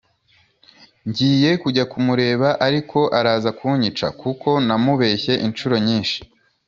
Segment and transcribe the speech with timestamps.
[1.07, 6.19] ngiye kujya kumureba ariko araza kunyica kuko namubeshye ishuro nyishi